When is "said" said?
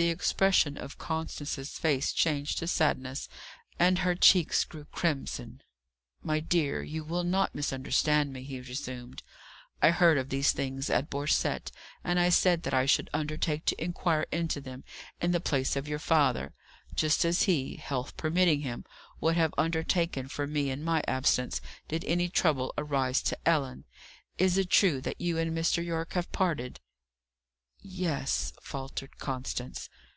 12.28-12.62